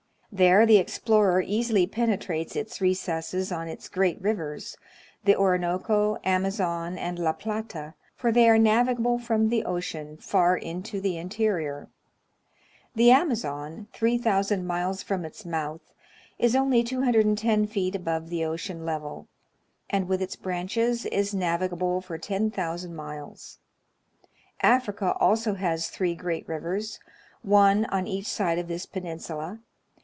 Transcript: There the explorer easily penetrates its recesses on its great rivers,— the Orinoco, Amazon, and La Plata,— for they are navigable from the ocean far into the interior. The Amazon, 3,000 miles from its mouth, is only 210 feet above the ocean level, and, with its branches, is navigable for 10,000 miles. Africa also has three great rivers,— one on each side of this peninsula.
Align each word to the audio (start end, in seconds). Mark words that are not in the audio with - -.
There 0.33 0.65
the 0.65 0.77
explorer 0.77 1.41
easily 1.41 1.85
penetrates 1.85 2.55
its 2.55 2.79
recesses 2.79 3.51
on 3.51 3.67
its 3.67 3.89
great 3.89 4.21
rivers,— 4.21 4.77
the 5.25 5.35
Orinoco, 5.35 6.19
Amazon, 6.23 6.97
and 6.97 7.19
La 7.19 7.33
Plata,— 7.33 7.95
for 8.15 8.31
they 8.31 8.47
are 8.47 8.57
navigable 8.57 9.19
from 9.19 9.49
the 9.49 9.65
ocean 9.65 10.15
far 10.15 10.55
into 10.55 11.01
the 11.01 11.17
interior. 11.17 11.89
The 12.95 13.11
Amazon, 13.11 13.87
3,000 13.91 14.65
miles 14.65 15.03
from 15.03 15.25
its 15.25 15.45
mouth, 15.45 15.91
is 16.39 16.55
only 16.55 16.81
210 16.81 17.67
feet 17.67 17.93
above 17.95 18.29
the 18.29 18.45
ocean 18.45 18.85
level, 18.85 19.27
and, 19.89 20.07
with 20.07 20.21
its 20.21 20.37
branches, 20.37 21.05
is 21.07 21.33
navigable 21.33 21.99
for 21.99 22.17
10,000 22.17 22.95
miles. 22.95 23.57
Africa 24.61 25.13
also 25.19 25.55
has 25.55 25.89
three 25.89 26.15
great 26.15 26.47
rivers,— 26.47 27.01
one 27.41 27.83
on 27.87 28.07
each 28.07 28.27
side 28.27 28.57
of 28.57 28.69
this 28.69 28.85
peninsula. 28.85 29.59